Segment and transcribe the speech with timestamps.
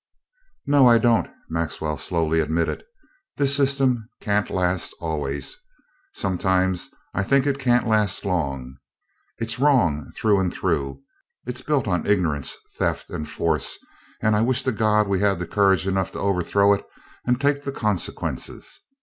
[0.65, 2.83] "No, I don't," Maxwell slowly admitted.
[3.37, 5.57] "This system can't last always
[6.15, 8.77] sometimes I think it can't last long.
[9.37, 11.03] It's wrong, through and through.
[11.45, 13.77] It's built on ignorance, theft, and force,
[14.23, 16.83] and I wish to God we had courage enough to overthrow it
[17.27, 18.79] and take the consequences.